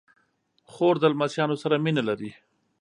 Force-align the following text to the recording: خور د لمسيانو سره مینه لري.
خور 0.71 0.95
د 0.99 1.03
لمسيانو 1.13 1.55
سره 1.63 1.75
مینه 1.83 2.03
لري. 2.09 2.31